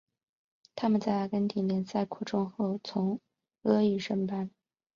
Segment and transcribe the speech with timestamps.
[0.75, 3.21] 他们在阿根廷联赛扩充后从
[3.61, 4.49] 阿乙升班。